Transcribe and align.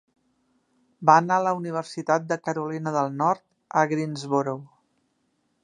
Va 1.09 1.17
anar 1.23 1.35
a 1.41 1.43
la 1.47 1.51
Universitat 1.57 2.25
de 2.31 2.37
Carolina 2.47 2.95
del 2.97 3.13
Nord, 3.21 3.45
a 3.83 3.85
Greensboro. 3.93 4.57